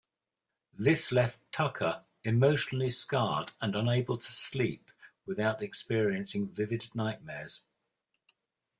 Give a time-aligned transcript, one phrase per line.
[0.73, 4.89] This left Tucker emotionally scarred and unable to sleep
[5.27, 7.61] without experiencing vivid nightmares.